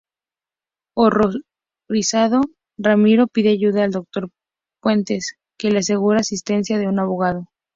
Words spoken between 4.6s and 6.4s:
Puentes, que le asegura